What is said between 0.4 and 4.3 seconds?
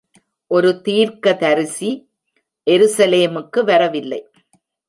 ஒரு தீர்க்கதரிசி எருசலேமுக்கு வரவில்லை.